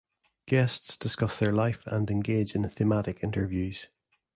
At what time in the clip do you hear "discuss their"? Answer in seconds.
0.97-1.53